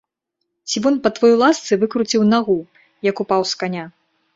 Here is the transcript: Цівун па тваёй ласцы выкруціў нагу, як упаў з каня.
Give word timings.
Цівун 0.71 0.97
па 1.03 1.11
тваёй 1.19 1.37
ласцы 1.43 1.79
выкруціў 1.85 2.21
нагу, 2.33 2.59
як 3.13 3.27
упаў 3.27 3.41
з 3.55 3.65
каня. 3.65 3.91